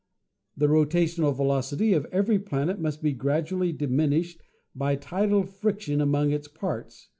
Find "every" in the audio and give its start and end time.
2.11-2.39